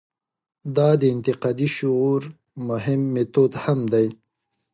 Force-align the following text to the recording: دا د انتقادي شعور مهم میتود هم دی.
دا 0.75 0.89
د 1.01 1.03
انتقادي 1.13 1.67
شعور 1.77 2.21
مهم 2.69 3.01
میتود 3.13 3.51
هم 3.63 3.79
دی. 3.93 4.07